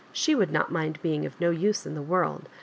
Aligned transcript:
She 0.11 0.33
would 0.33 0.51
not 0.51 0.71
mind 0.71 0.99
being 1.03 1.27
of 1.27 1.39
no 1.39 1.51
use 1.51 1.85
in 1.85 1.93
the 1.93 2.01
world. 2.01 2.49